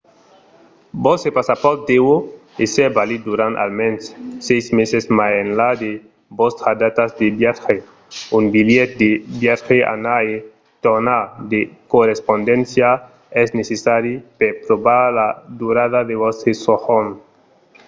vòstre 1.05 1.29
passapòrt 1.37 1.79
deu 1.93 2.07
èsser 2.65 2.89
valid 2.99 3.21
durant 3.29 3.55
almens 3.65 4.01
6 4.47 4.77
meses 4.79 5.03
mai 5.17 5.31
enlà 5.43 5.69
de 5.83 5.91
vòstras 6.39 6.75
datas 6.83 7.11
de 7.19 7.27
viatge. 7.39 7.75
un 8.37 8.43
bilhet 8.55 8.89
de 9.01 9.09
viatge 9.41 9.77
anar 9.95 10.21
e 10.33 10.35
tornar/de 10.85 11.61
correspondéncia 11.93 12.89
es 13.41 13.49
necessari 13.59 14.13
per 14.39 14.51
provar 14.65 15.03
la 15.17 15.27
durada 15.61 15.99
de 16.09 16.15
vòstre 16.23 16.51
sojorn 16.63 17.09